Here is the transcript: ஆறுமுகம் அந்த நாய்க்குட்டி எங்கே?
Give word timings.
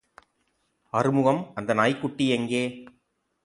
ஆறுமுகம் 0.93 1.51
அந்த 1.55 1.73
நாய்க்குட்டி 1.73 2.29
எங்கே? 2.29 2.63